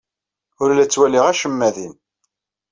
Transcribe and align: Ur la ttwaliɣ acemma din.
Ur 0.61 0.69
la 0.73 0.85
ttwaliɣ 0.85 1.25
acemma 1.31 1.69
din. 1.75 1.93